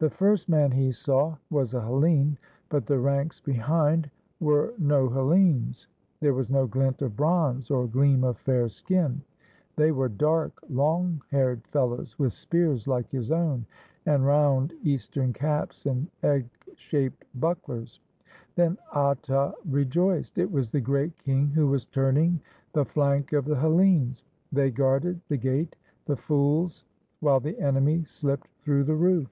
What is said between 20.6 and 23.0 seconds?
the Great King who was turning the